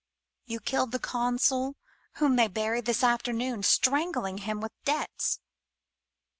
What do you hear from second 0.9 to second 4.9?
the Consul, whom they buried this afternoon— strangling him with